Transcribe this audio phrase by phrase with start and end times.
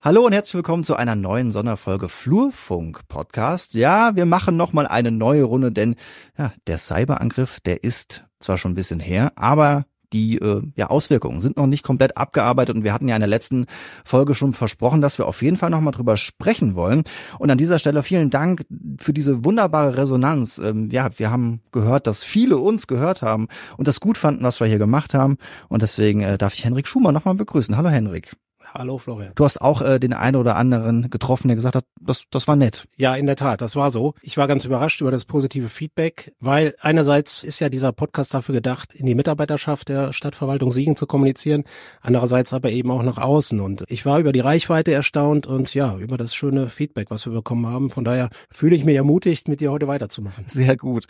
[0.00, 3.74] Hallo und herzlich willkommen zu einer neuen Sonderfolge Flurfunk Podcast.
[3.74, 5.96] Ja, wir machen nochmal eine neue Runde, denn
[6.38, 11.40] ja, der Cyberangriff, der ist zwar schon ein bisschen her, aber die äh, ja, Auswirkungen
[11.40, 13.66] sind noch nicht komplett abgearbeitet und wir hatten ja in der letzten
[14.04, 17.02] Folge schon versprochen, dass wir auf jeden Fall nochmal drüber sprechen wollen.
[17.40, 18.66] Und an dieser Stelle vielen Dank
[19.00, 20.58] für diese wunderbare Resonanz.
[20.58, 24.60] Ähm, ja, wir haben gehört, dass viele uns gehört haben und das gut fanden, was
[24.60, 25.38] wir hier gemacht haben.
[25.68, 27.76] Und deswegen äh, darf ich Henrik Schumer nochmal begrüßen.
[27.76, 28.36] Hallo Henrik.
[28.74, 29.32] Hallo Florian.
[29.34, 32.56] Du hast auch äh, den einen oder anderen getroffen, der gesagt hat, das, das war
[32.56, 32.86] nett.
[32.96, 34.14] Ja, in der Tat, das war so.
[34.20, 38.54] Ich war ganz überrascht über das positive Feedback, weil einerseits ist ja dieser Podcast dafür
[38.54, 41.64] gedacht, in die Mitarbeiterschaft der Stadtverwaltung Siegen zu kommunizieren,
[42.02, 43.60] andererseits aber eben auch nach außen.
[43.60, 47.32] Und ich war über die Reichweite erstaunt und ja, über das schöne Feedback, was wir
[47.32, 47.90] bekommen haben.
[47.90, 50.44] Von daher fühle ich mich ermutigt, mit dir heute weiterzumachen.
[50.48, 51.06] Sehr gut.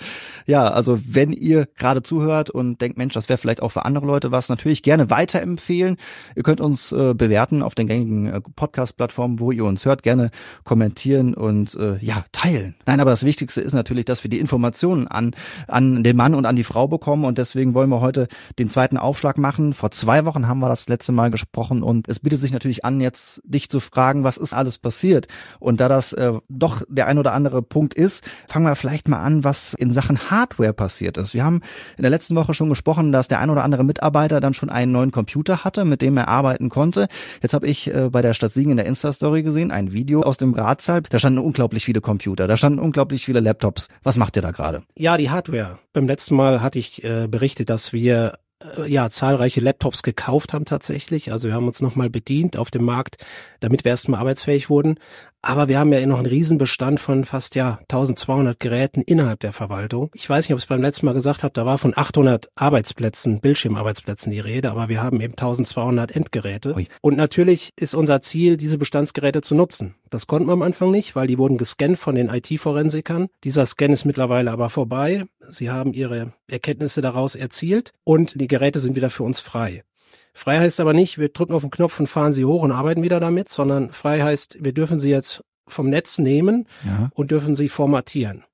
[0.47, 4.06] Ja, also wenn ihr gerade zuhört und denkt, Mensch, das wäre vielleicht auch für andere
[4.06, 5.97] Leute was, natürlich gerne weiterempfehlen.
[6.36, 10.02] Ihr könnt uns äh, bewerten bewerten auf den gängigen äh, Podcast-Plattformen, wo ihr uns hört,
[10.02, 10.30] gerne
[10.65, 12.75] kommentieren und äh, ja, teilen.
[12.87, 15.34] Nein, aber das Wichtigste ist natürlich, dass wir die Informationen an,
[15.67, 18.28] an den Mann und an die Frau bekommen und deswegen wollen wir heute
[18.59, 19.72] den zweiten Aufschlag machen.
[19.72, 23.00] Vor zwei Wochen haben wir das letzte Mal gesprochen und es bietet sich natürlich an,
[23.00, 25.27] jetzt dich zu fragen, was ist alles passiert?
[25.59, 29.22] Und da das äh, doch der ein oder andere Punkt ist, fangen wir vielleicht mal
[29.22, 31.34] an, was in Sachen Hardware passiert ist.
[31.34, 31.62] Wir haben
[31.97, 34.92] in der letzten Woche schon gesprochen, dass der ein oder andere Mitarbeiter dann schon einen
[34.92, 37.09] neuen Computer hatte, mit dem er arbeiten konnte.
[37.42, 40.36] Jetzt habe ich äh, bei der Stadt Siegen in der Insta-Story gesehen, ein Video aus
[40.36, 41.03] dem Ratssaal.
[41.03, 43.89] Da standen unglaublich viele Computer, da standen unglaublich viele Laptops.
[44.03, 44.83] Was macht ihr da gerade?
[44.97, 45.78] Ja, die Hardware.
[45.92, 48.39] Beim letzten Mal hatte ich äh, berichtet, dass wir
[48.77, 51.33] äh, ja zahlreiche Laptops gekauft haben tatsächlich.
[51.33, 53.16] Also wir haben uns nochmal bedient auf dem Markt,
[53.61, 54.98] damit wir erstmal arbeitsfähig wurden.
[55.41, 60.11] Aber wir haben ja noch einen Riesenbestand von fast ja 1200 Geräten innerhalb der Verwaltung.
[60.14, 62.48] Ich weiß nicht, ob ich es beim letzten Mal gesagt habe, da war von 800
[62.56, 66.75] Arbeitsplätzen, Bildschirmarbeitsplätzen die Rede, aber wir haben eben 1200 Endgeräte.
[66.75, 66.89] Ui.
[67.03, 69.94] Und natürlich ist unser Ziel, diese Bestandsgeräte zu nutzen.
[70.11, 73.28] Das konnten wir am Anfang nicht, weil die wurden gescannt von den IT-Forensikern.
[73.44, 75.25] Dieser Scan ist mittlerweile aber vorbei.
[75.41, 79.84] Sie haben ihre Erkenntnisse daraus erzielt und die Geräte sind wieder für uns frei.
[80.32, 83.02] Frei heißt aber nicht, wir drücken auf den Knopf und fahren sie hoch und arbeiten
[83.02, 87.10] wieder damit, sondern frei heißt, wir dürfen sie jetzt vom Netz nehmen ja.
[87.14, 88.44] und dürfen sie formatieren.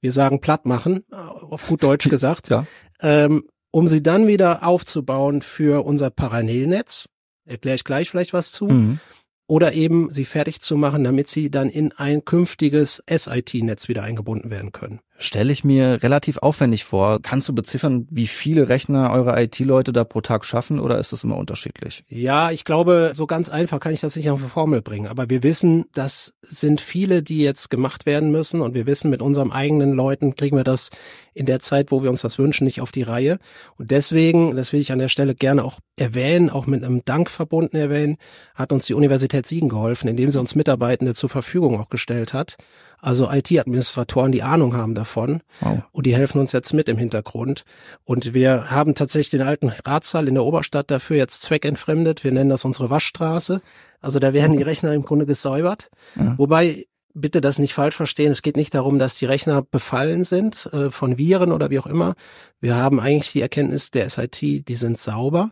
[0.00, 2.66] Wir sagen platt machen, auf gut Deutsch gesagt, ja.
[3.00, 7.06] ähm, um sie dann wieder aufzubauen für unser Parallelnetz.
[7.44, 8.66] Erkläre ich gleich vielleicht was zu.
[8.66, 9.00] Mhm
[9.48, 14.50] oder eben sie fertig zu machen, damit sie dann in ein künftiges SIT-Netz wieder eingebunden
[14.50, 15.00] werden können.
[15.18, 17.20] Stelle ich mir relativ aufwendig vor.
[17.22, 21.24] Kannst du beziffern, wie viele Rechner eure IT-Leute da pro Tag schaffen oder ist das
[21.24, 22.04] immer unterschiedlich?
[22.08, 25.06] Ja, ich glaube, so ganz einfach kann ich das nicht auf eine Formel bringen.
[25.06, 29.22] Aber wir wissen, das sind viele, die jetzt gemacht werden müssen und wir wissen, mit
[29.22, 30.90] unserem eigenen Leuten kriegen wir das
[31.32, 33.38] in der Zeit, wo wir uns das wünschen, nicht auf die Reihe.
[33.76, 37.30] Und deswegen, das will ich an der Stelle gerne auch erwähnen, auch mit einem Dank
[37.30, 38.16] verbunden erwähnen,
[38.54, 42.56] hat uns die Universität Siegen geholfen, indem sie uns Mitarbeitende zur Verfügung auch gestellt hat
[43.00, 45.42] also IT-Administratoren, die Ahnung haben davon.
[45.60, 45.82] Wow.
[45.92, 47.64] Und die helfen uns jetzt mit im Hintergrund.
[48.04, 52.24] Und wir haben tatsächlich den alten Ratssaal in der Oberstadt dafür jetzt zweckentfremdet.
[52.24, 53.60] Wir nennen das unsere Waschstraße.
[54.00, 55.90] Also da werden die Rechner im Grunde gesäubert.
[56.16, 56.34] Ja.
[56.36, 58.30] Wobei bitte das nicht falsch verstehen.
[58.30, 61.86] Es geht nicht darum, dass die Rechner befallen sind äh, von Viren oder wie auch
[61.86, 62.14] immer.
[62.60, 65.50] Wir haben eigentlich die Erkenntnis der SIT, die sind sauber.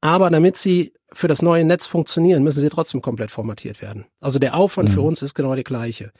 [0.00, 4.06] Aber damit sie für das neue Netz funktionieren, müssen sie trotzdem komplett formatiert werden.
[4.20, 4.94] Also der Aufwand mhm.
[4.94, 6.12] für uns ist genau der gleiche.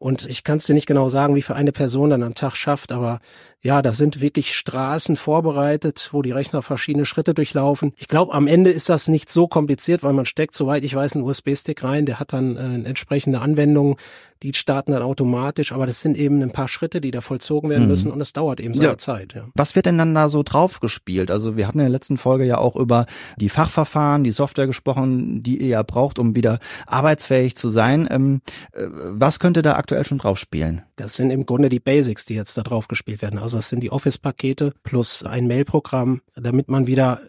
[0.00, 2.54] Und ich kann es dir nicht genau sagen, wie für eine Person dann am Tag
[2.54, 3.18] schafft, aber
[3.60, 7.92] ja, da sind wirklich Straßen vorbereitet, wo die Rechner verschiedene Schritte durchlaufen.
[7.96, 11.16] Ich glaube, am Ende ist das nicht so kompliziert, weil man steckt, soweit ich weiß,
[11.16, 13.96] einen USB-Stick rein, der hat dann äh, entsprechende Anwendungen,
[14.44, 17.82] die starten dann automatisch, aber das sind eben ein paar Schritte, die da vollzogen werden
[17.82, 17.88] mhm.
[17.88, 18.98] müssen und es dauert eben seine ja.
[18.98, 19.34] Zeit.
[19.34, 19.46] Ja.
[19.54, 21.32] Was wird denn dann da so drauf gespielt?
[21.32, 23.06] Also wir hatten in der letzten Folge ja auch über
[23.36, 28.08] die Fachverfahren, die Software gesprochen, die ihr ja braucht, um wieder arbeitsfähig zu sein.
[28.10, 28.40] Ähm,
[28.72, 30.82] äh, was könnte da aktuell schon drauf spielen?
[30.96, 33.38] Das sind im Grunde die Basics, die jetzt da drauf gespielt werden.
[33.38, 37.20] Also das sind die Office-Pakete plus ein Mail-Programm, damit man wieder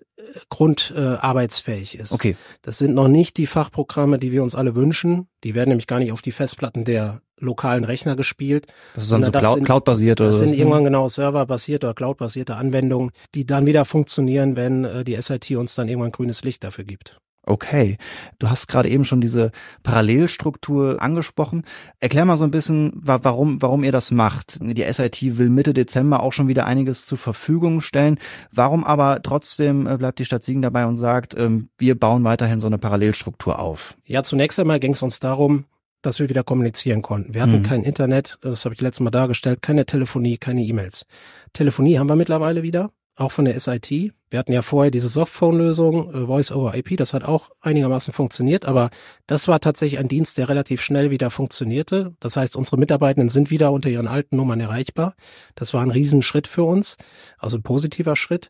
[0.50, 2.14] grundarbeitsfähig äh, ist.
[2.14, 2.36] Okay.
[2.62, 5.28] Das sind noch nicht die Fachprogramme, die wir uns alle wünschen.
[5.44, 8.68] Die werden nämlich gar nicht auf die Festplatten der lokalen Rechner gespielt.
[8.96, 10.26] Das ist dann so Cloud, Cloud-basierte.
[10.26, 15.20] Das sind irgendwann genau serverbasierte oder Cloud-basierte Anwendungen, die dann wieder funktionieren, wenn äh, die
[15.20, 17.20] SIT uns dann irgendwann grünes Licht dafür gibt.
[17.44, 17.98] Okay,
[18.38, 19.52] du hast gerade eben schon diese
[19.82, 21.64] Parallelstruktur angesprochen.
[22.00, 24.60] Erklär mal so ein bisschen, warum, warum ihr das macht.
[24.62, 28.20] Die SIT will Mitte Dezember auch schon wieder einiges zur Verfügung stellen.
[28.52, 32.60] Warum aber trotzdem äh, bleibt die Stadt Siegen dabei und sagt, ähm, wir bauen weiterhin
[32.60, 33.96] so eine Parallelstruktur auf?
[34.06, 35.66] Ja, zunächst einmal ging es uns darum,
[36.02, 37.34] dass wir wieder kommunizieren konnten.
[37.34, 37.64] Wir hatten mhm.
[37.64, 41.06] kein Internet, das habe ich letztes Mal dargestellt, keine Telefonie, keine E-Mails.
[41.54, 43.90] Telefonie haben wir mittlerweile wieder, auch von der SIT.
[44.30, 48.66] Wir hatten ja vorher diese Softphone-Lösung, äh, Voice over IP, das hat auch einigermaßen funktioniert,
[48.66, 48.90] aber
[49.28, 52.14] das war tatsächlich ein Dienst, der relativ schnell wieder funktionierte.
[52.20, 55.16] Das heißt, unsere Mitarbeitenden sind wieder unter ihren alten Nummern erreichbar.
[55.56, 56.98] Das war ein Riesenschritt für uns,
[57.38, 58.50] also ein positiver Schritt.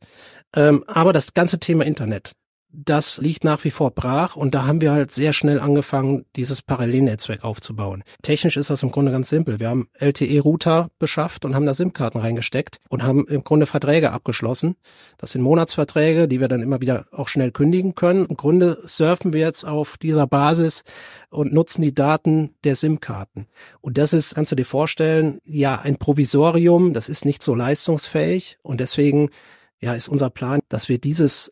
[0.56, 2.34] Ähm, aber das ganze Thema Internet,
[2.72, 6.62] das liegt nach wie vor brach und da haben wir halt sehr schnell angefangen, dieses
[6.62, 8.04] Parallelnetzwerk aufzubauen.
[8.22, 9.60] Technisch ist das im Grunde ganz simpel.
[9.60, 14.76] Wir haben LTE-Router beschafft und haben da SIM-Karten reingesteckt und haben im Grunde Verträge abgeschlossen.
[15.18, 18.28] Das sind Monatsverträge, die wir dann immer wieder auch schnell kündigen können.
[18.28, 20.84] Im Grunde surfen wir jetzt auf dieser Basis
[21.32, 23.48] und nutzen die Daten der SIM-Karten.
[23.82, 28.60] Und das ist, kannst du dir vorstellen, ja, ein Provisorium, das ist nicht so leistungsfähig
[28.62, 29.32] und deswegen
[29.80, 31.52] ja, ist unser Plan, dass wir dieses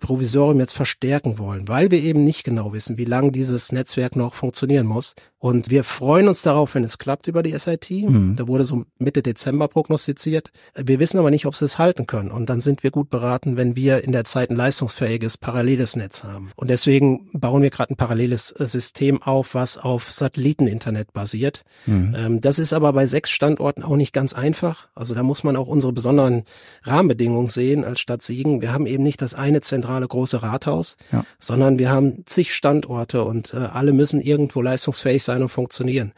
[0.00, 4.34] Provisorium jetzt verstärken wollen, weil wir eben nicht genau wissen, wie lange dieses Netzwerk noch
[4.34, 5.14] funktionieren muss.
[5.38, 7.90] Und wir freuen uns darauf, wenn es klappt über die SIT.
[7.90, 8.36] Mhm.
[8.36, 10.50] Da wurde so Mitte Dezember prognostiziert.
[10.74, 12.30] Wir wissen aber nicht, ob sie es halten können.
[12.30, 16.24] Und dann sind wir gut beraten, wenn wir in der Zeit ein leistungsfähiges paralleles Netz
[16.24, 16.52] haben.
[16.56, 21.64] Und deswegen bauen wir gerade ein paralleles äh, System auf, was auf Satelliteninternet basiert.
[21.84, 22.14] Mhm.
[22.16, 24.88] Ähm, das ist aber bei sechs Standorten auch nicht ganz einfach.
[24.94, 26.44] Also da muss man auch unsere besonderen
[26.84, 28.62] Rahmenbedingungen sehen als Stadt Siegen.
[28.62, 31.26] Wir haben eben nicht das eine zentrale große Rathaus, ja.
[31.38, 36.12] sondern wir haben zig Standorte und äh, alle müssen irgendwo leistungsfähig sein und funktionieren.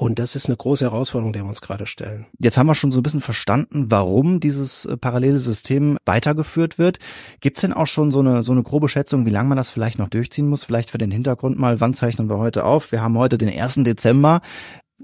[0.00, 2.26] Und das ist eine große Herausforderung, der wir uns gerade stellen.
[2.38, 7.00] Jetzt haben wir schon so ein bisschen verstanden, warum dieses äh, parallele System weitergeführt wird.
[7.40, 9.70] Gibt es denn auch schon so eine, so eine grobe Schätzung, wie lange man das
[9.70, 10.62] vielleicht noch durchziehen muss?
[10.62, 12.92] Vielleicht für den Hintergrund mal, wann zeichnen wir heute auf?
[12.92, 13.80] Wir haben heute den 1.
[13.82, 14.40] Dezember.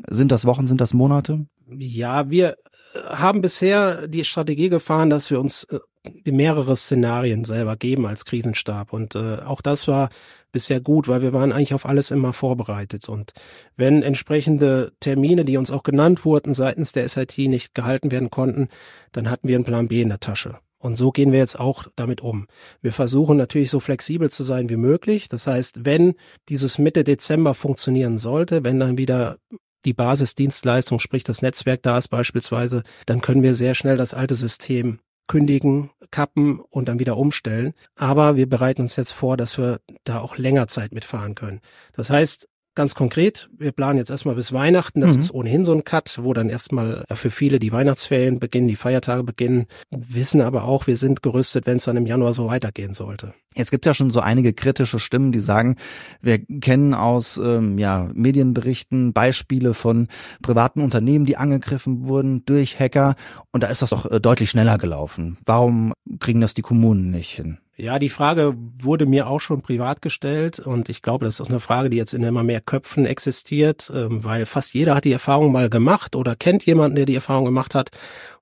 [0.09, 1.45] Sind das Wochen, sind das Monate?
[1.77, 2.51] Ja, wir
[2.95, 8.25] äh, haben bisher die Strategie gefahren, dass wir uns äh, mehrere Szenarien selber geben als
[8.25, 8.93] Krisenstab.
[8.93, 10.11] Und äh, auch das war
[10.55, 13.11] bisher gut, weil wir waren eigentlich auf alles immer vorbereitet.
[13.11, 13.35] Und
[13.77, 18.69] wenn entsprechende Termine, die uns auch genannt wurden, seitens der SIT nicht gehalten werden konnten,
[19.13, 20.59] dann hatten wir einen Plan B in der Tasche.
[20.79, 22.47] Und so gehen wir jetzt auch damit um.
[22.83, 25.29] Wir versuchen natürlich so flexibel zu sein wie möglich.
[25.29, 26.15] Das heißt, wenn
[26.49, 29.39] dieses Mitte Dezember funktionieren sollte, wenn dann wieder
[29.85, 34.35] die Basisdienstleistung, sprich das Netzwerk da ist beispielsweise, dann können wir sehr schnell das alte
[34.35, 37.73] System kündigen, kappen und dann wieder umstellen.
[37.97, 41.61] Aber wir bereiten uns jetzt vor, dass wir da auch länger Zeit mitfahren können.
[41.95, 45.01] Das heißt, Ganz konkret, wir planen jetzt erstmal bis Weihnachten.
[45.01, 45.21] Das mhm.
[45.21, 49.23] ist ohnehin so ein Cut, wo dann erstmal für viele die Weihnachtsferien beginnen, die Feiertage
[49.23, 49.67] beginnen.
[49.91, 53.33] Wissen aber auch, wir sind gerüstet, wenn es dann im Januar so weitergehen sollte.
[53.55, 55.77] Jetzt gibt es ja schon so einige kritische Stimmen, die sagen,
[56.21, 60.09] wir kennen aus ähm, ja, Medienberichten Beispiele von
[60.43, 63.15] privaten Unternehmen, die angegriffen wurden durch Hacker.
[63.53, 65.39] Und da ist das doch äh, deutlich schneller gelaufen.
[65.47, 67.59] Warum kriegen das die Kommunen nicht hin?
[67.77, 71.59] Ja, die Frage wurde mir auch schon privat gestellt und ich glaube, das ist eine
[71.59, 75.51] Frage, die jetzt in immer mehr Köpfen existiert, ähm, weil fast jeder hat die Erfahrung
[75.51, 77.91] mal gemacht oder kennt jemanden, der die Erfahrung gemacht hat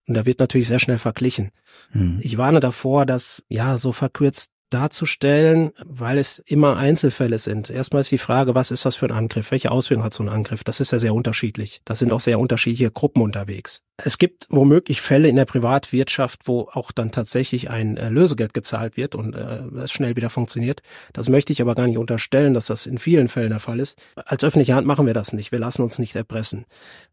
[0.06, 1.50] und da wird natürlich sehr schnell verglichen.
[1.92, 2.18] Hm.
[2.22, 7.70] Ich warne davor, dass ja so verkürzt darzustellen, weil es immer Einzelfälle sind.
[7.70, 9.50] Erstmal ist die Frage, was ist das für ein Angriff?
[9.50, 10.64] Welche Auswirkungen hat so ein Angriff?
[10.64, 11.80] Das ist ja sehr unterschiedlich.
[11.84, 13.84] Da sind auch sehr unterschiedliche Gruppen unterwegs.
[14.04, 18.96] Es gibt womöglich Fälle in der Privatwirtschaft, wo auch dann tatsächlich ein äh, Lösegeld gezahlt
[18.96, 20.82] wird und äh, es schnell wieder funktioniert.
[21.12, 23.98] Das möchte ich aber gar nicht unterstellen, dass das in vielen Fällen der Fall ist.
[24.16, 25.52] Als öffentliche Hand machen wir das nicht.
[25.52, 26.64] Wir lassen uns nicht erpressen.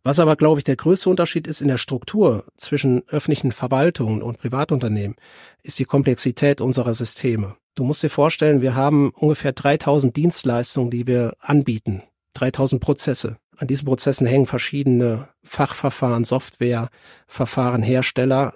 [0.03, 4.39] Was aber, glaube ich, der größte Unterschied ist in der Struktur zwischen öffentlichen Verwaltungen und
[4.39, 5.17] Privatunternehmen,
[5.63, 7.48] ist die Komplexität unserer Systeme.
[7.79, 12.03] Du musst dir vorstellen, wir haben ungefähr 3000 Dienstleistungen, die wir anbieten.
[12.33, 13.37] 3000 Prozesse.
[13.55, 16.89] An diesen Prozessen hängen verschiedene Fachverfahren, Software,
[17.25, 18.55] Verfahren, Hersteller,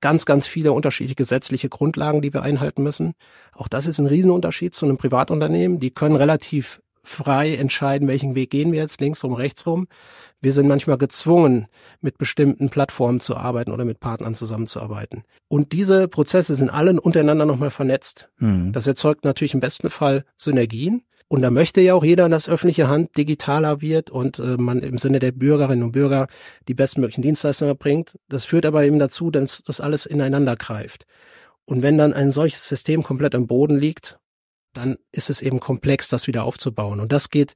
[0.00, 3.14] ganz, ganz viele unterschiedliche gesetzliche Grundlagen, die wir einhalten müssen.
[3.52, 5.80] Auch das ist ein Riesenunterschied zu einem Privatunternehmen.
[5.80, 9.88] Die können relativ frei entscheiden, welchen Weg gehen wir jetzt, links rum, rechts rum.
[10.40, 11.66] Wir sind manchmal gezwungen,
[12.00, 15.24] mit bestimmten Plattformen zu arbeiten oder mit Partnern zusammenzuarbeiten.
[15.48, 18.30] Und diese Prozesse sind alle untereinander nochmal vernetzt.
[18.38, 18.72] Mhm.
[18.72, 21.02] Das erzeugt natürlich im besten Fall Synergien.
[21.28, 24.98] Und da möchte ja auch jeder, dass öffentliche Hand digitaler wird und äh, man im
[24.98, 26.26] Sinne der Bürgerinnen und Bürger
[26.66, 28.18] die bestmöglichen Dienstleistungen erbringt.
[28.28, 31.06] Das führt aber eben dazu, dass das alles ineinander greift.
[31.66, 34.18] Und wenn dann ein solches System komplett am Boden liegt,
[34.72, 37.00] dann ist es eben komplex, das wieder aufzubauen.
[37.00, 37.54] Und das geht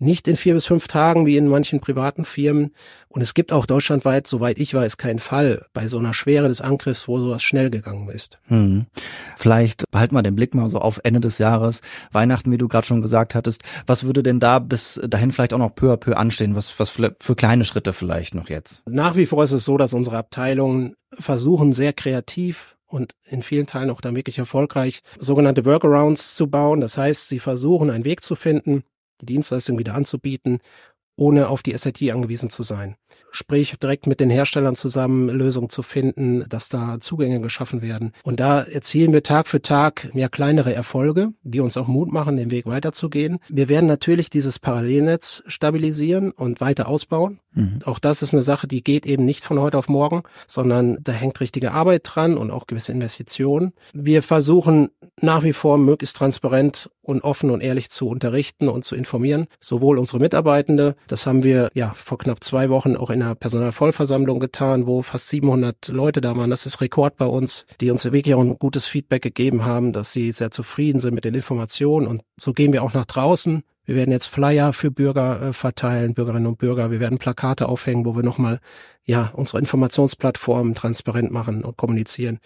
[0.00, 2.74] nicht in vier bis fünf Tagen wie in manchen privaten Firmen.
[3.08, 6.60] Und es gibt auch deutschlandweit, soweit ich weiß, keinen Fall bei so einer Schwere des
[6.60, 8.38] Angriffs, wo sowas schnell gegangen ist.
[8.44, 8.86] Hm.
[9.36, 12.86] Vielleicht behalten wir den Blick mal so auf Ende des Jahres, Weihnachten, wie du gerade
[12.86, 13.62] schon gesagt hattest.
[13.86, 16.56] Was würde denn da bis dahin vielleicht auch noch peu à peu anstehen?
[16.56, 18.82] Was, was für, für kleine Schritte vielleicht noch jetzt?
[18.88, 23.66] Nach wie vor ist es so, dass unsere Abteilungen versuchen, sehr kreativ und in vielen
[23.66, 26.80] Teilen auch dann wirklich erfolgreich sogenannte Workarounds zu bauen.
[26.80, 28.82] Das heißt, sie versuchen einen Weg zu finden,
[29.20, 30.58] die Dienstleistung wieder anzubieten,
[31.20, 32.96] ohne auf die SIT angewiesen zu sein.
[33.30, 38.12] Sprich, direkt mit den Herstellern zusammen Lösungen zu finden, dass da Zugänge geschaffen werden.
[38.22, 42.36] Und da erzielen wir Tag für Tag mehr kleinere Erfolge, die uns auch Mut machen,
[42.38, 43.38] den Weg weiterzugehen.
[43.48, 47.40] Wir werden natürlich dieses Parallelnetz stabilisieren und weiter ausbauen.
[47.52, 47.80] Mhm.
[47.84, 51.12] Auch das ist eine Sache, die geht eben nicht von heute auf morgen, sondern da
[51.12, 53.72] hängt richtige Arbeit dran und auch gewisse Investitionen.
[53.92, 54.90] Wir versuchen
[55.22, 59.98] nach wie vor möglichst transparent und offen und ehrlich zu unterrichten und zu informieren, sowohl
[59.98, 64.86] unsere Mitarbeitende, das haben wir ja vor knapp zwei Wochen auch in einer Personalvollversammlung getan,
[64.86, 68.40] wo fast 700 Leute da waren, das ist Rekord bei uns, die uns wirklich auch
[68.40, 72.52] ein gutes Feedback gegeben haben, dass sie sehr zufrieden sind mit den Informationen und so
[72.52, 76.58] gehen wir auch nach draußen wir werden jetzt Flyer für Bürger äh, verteilen, Bürgerinnen und
[76.58, 76.92] Bürger.
[76.92, 78.60] Wir werden Plakate aufhängen, wo wir nochmal,
[79.04, 82.38] ja, unsere Informationsplattformen transparent machen und kommunizieren.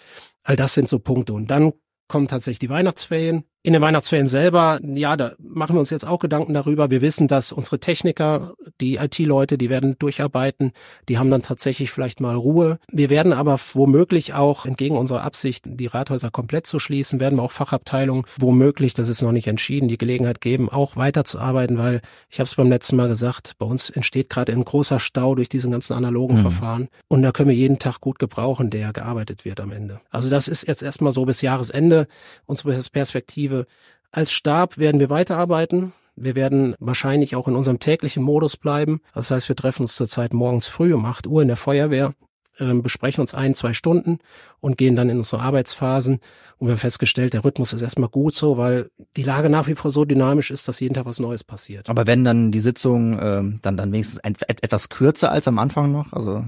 [0.42, 1.34] All das sind so Punkte.
[1.34, 1.74] Und dann
[2.08, 3.44] kommen tatsächlich die Weihnachtsferien.
[3.66, 6.90] In den Weihnachtsferien selber, ja, da machen wir uns jetzt auch Gedanken darüber.
[6.90, 10.72] Wir wissen, dass unsere Techniker, die IT-Leute, die werden durcharbeiten.
[11.08, 12.78] Die haben dann tatsächlich vielleicht mal Ruhe.
[12.92, 17.42] Wir werden aber womöglich auch, entgegen unserer Absicht, die Rathäuser komplett zu schließen, werden wir
[17.42, 22.40] auch Fachabteilungen womöglich, das ist noch nicht entschieden, die Gelegenheit geben, auch weiterzuarbeiten, weil ich
[22.40, 25.70] habe es beim letzten Mal gesagt, bei uns entsteht gerade ein großer Stau durch diesen
[25.70, 26.42] ganzen analogen mhm.
[26.42, 26.88] Verfahren.
[27.08, 30.02] Und da können wir jeden Tag gut gebrauchen, der gearbeitet wird am Ende.
[30.10, 32.08] Also das ist jetzt erstmal so bis Jahresende
[32.44, 33.66] unsere Perspektive Perspektive.
[34.12, 35.92] Als Stab werden wir weiterarbeiten.
[36.14, 39.00] Wir werden wahrscheinlich auch in unserem täglichen Modus bleiben.
[39.12, 42.14] Das heißt, wir treffen uns zurzeit morgens früh um 8 Uhr in der Feuerwehr,
[42.58, 44.20] äh, besprechen uns ein, zwei Stunden
[44.60, 46.20] und gehen dann in unsere Arbeitsphasen.
[46.58, 49.74] Und wir haben festgestellt, der Rhythmus ist erstmal gut so, weil die Lage nach wie
[49.74, 51.88] vor so dynamisch ist, dass jeden Tag was Neues passiert.
[51.88, 56.12] Aber wenn dann die Sitzung äh, dann dann wenigstens etwas kürzer als am Anfang noch,
[56.12, 56.44] also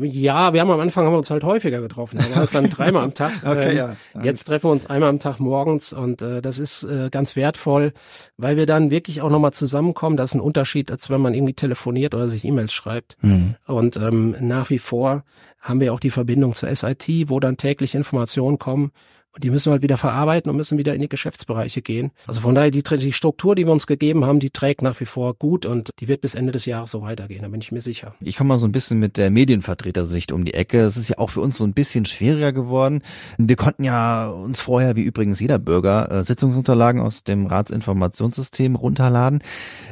[0.00, 2.18] ja, wir haben am Anfang haben wir uns halt häufiger getroffen.
[2.18, 3.32] Da war es dann dreimal am Tag.
[3.44, 4.22] okay, ähm, ja.
[4.22, 7.92] Jetzt treffen wir uns einmal am Tag morgens und äh, das ist äh, ganz wertvoll,
[8.36, 10.16] weil wir dann wirklich auch nochmal zusammenkommen.
[10.16, 13.16] Das ist ein Unterschied, als wenn man irgendwie telefoniert oder sich E-Mails schreibt.
[13.20, 13.54] Mhm.
[13.66, 15.24] Und ähm, nach wie vor
[15.60, 18.90] haben wir auch die Verbindung zur SIT, wo dann täglich Informationen kommen
[19.34, 22.12] und die müssen wir halt wieder verarbeiten und müssen wieder in die Geschäftsbereiche gehen.
[22.26, 25.06] Also von daher, die, die Struktur, die wir uns gegeben haben, die trägt nach wie
[25.06, 27.82] vor gut und die wird bis Ende des Jahres so weitergehen, da bin ich mir
[27.82, 28.14] sicher.
[28.20, 30.82] Ich komme mal so ein bisschen mit der Medienvertretersicht um die Ecke.
[30.82, 33.02] Es ist ja auch für uns so ein bisschen schwieriger geworden.
[33.36, 39.42] Wir konnten ja uns vorher, wie übrigens jeder Bürger, äh, Sitzungsunterlagen aus dem Ratsinformationssystem runterladen.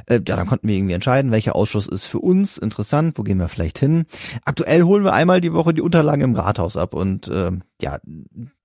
[0.06, 3.38] Äh, ja, dann konnten wir irgendwie entscheiden, welcher Ausschuss ist für uns interessant, wo gehen
[3.38, 4.04] wir vielleicht hin.
[4.44, 7.50] Aktuell holen wir einmal die Woche die Unterlagen im Rathaus ab und äh,
[7.82, 7.98] ja,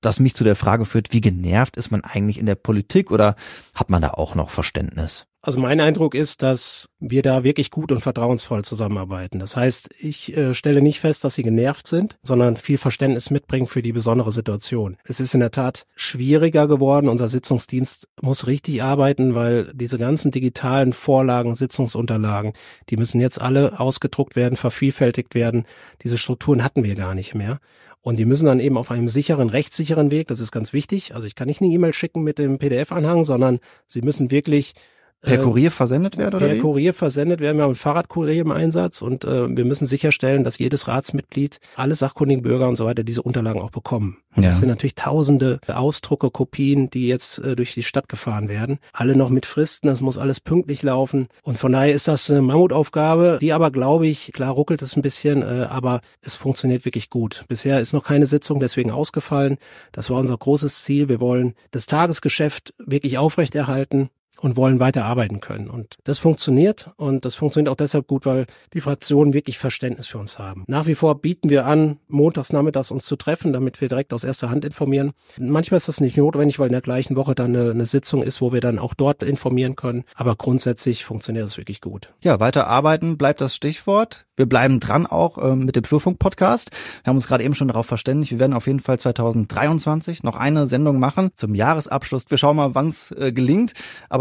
[0.02, 3.36] das mich zu der Frage führt, wie genervt ist man eigentlich in der Politik oder
[3.74, 5.26] hat man da auch noch Verständnis?
[5.48, 9.40] Also mein Eindruck ist, dass wir da wirklich gut und vertrauensvoll zusammenarbeiten.
[9.40, 13.66] Das heißt, ich äh, stelle nicht fest, dass sie genervt sind, sondern viel Verständnis mitbringen
[13.66, 14.98] für die besondere Situation.
[15.06, 17.08] Es ist in der Tat schwieriger geworden.
[17.08, 22.52] Unser Sitzungsdienst muss richtig arbeiten, weil diese ganzen digitalen Vorlagen, Sitzungsunterlagen,
[22.90, 25.66] die müssen jetzt alle ausgedruckt werden, vervielfältigt werden.
[26.04, 27.60] Diese Strukturen hatten wir gar nicht mehr.
[28.08, 31.14] Und die müssen dann eben auf einem sicheren, rechtssicheren Weg, das ist ganz wichtig.
[31.14, 34.76] Also ich kann nicht eine E-Mail schicken mit dem PDF-Anhang, sondern sie müssen wirklich
[35.22, 36.60] Per äh, Kurier versendet werden oder Per wie?
[36.60, 37.58] Kurier versendet werden.
[37.58, 41.96] Wir haben einen Fahrradkurier im Einsatz und äh, wir müssen sicherstellen, dass jedes Ratsmitglied, alle
[41.96, 44.18] sachkundigen Bürger und so weiter diese Unterlagen auch bekommen.
[44.36, 44.44] Ja.
[44.44, 48.78] Das sind natürlich tausende Ausdrucke, Kopien, die jetzt äh, durch die Stadt gefahren werden.
[48.94, 51.30] Alle noch mit Fristen, das muss alles pünktlich laufen.
[51.42, 55.02] Und von daher ist das eine Mammutaufgabe, die aber, glaube ich, klar ruckelt es ein
[55.02, 57.46] bisschen, äh, aber es funktioniert wirklich gut.
[57.48, 59.58] Bisher ist noch keine Sitzung deswegen ausgefallen.
[59.92, 61.10] Das war unser großes Ziel.
[61.10, 65.70] Wir wollen das Tagesgeschäft wirklich aufrechterhalten und wollen weiter arbeiten können.
[65.70, 70.18] Und das funktioniert und das funktioniert auch deshalb gut, weil die Fraktionen wirklich Verständnis für
[70.18, 70.64] uns haben.
[70.68, 74.24] Nach wie vor bieten wir an, montags nachmittags uns zu treffen, damit wir direkt aus
[74.24, 75.12] erster Hand informieren.
[75.40, 78.42] Manchmal ist das nicht notwendig, weil in der gleichen Woche dann eine, eine Sitzung ist,
[78.42, 80.04] wo wir dann auch dort informieren können.
[80.16, 82.14] Aber grundsätzlich funktioniert das wirklich gut.
[82.22, 84.26] Ja, weiter arbeiten bleibt das Stichwort.
[84.36, 86.72] Wir bleiben dran auch ähm, mit dem Flurfunk-Podcast.
[87.04, 88.32] Wir haben uns gerade eben schon darauf verständigt.
[88.32, 92.30] Wir werden auf jeden Fall 2023 noch eine Sendung machen zum Jahresabschluss.
[92.30, 93.74] Wir schauen mal, wann es äh, gelingt.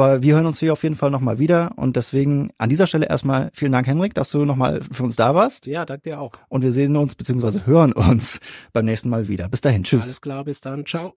[0.07, 1.73] Aber wir hören uns hier auf jeden Fall nochmal wieder.
[1.75, 5.35] Und deswegen an dieser Stelle erstmal vielen Dank, Henrik, dass du nochmal für uns da
[5.35, 5.67] warst.
[5.67, 6.31] Ja, danke dir auch.
[6.49, 7.67] Und wir sehen uns bzw.
[7.67, 8.39] hören uns
[8.73, 9.49] beim nächsten Mal wieder.
[9.49, 9.83] Bis dahin.
[9.83, 10.05] Tschüss.
[10.05, 10.87] Alles klar, bis dann.
[10.87, 11.13] Ciao.